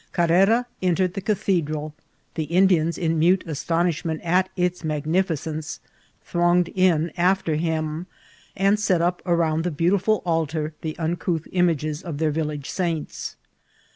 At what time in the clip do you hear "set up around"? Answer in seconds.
8.79-9.63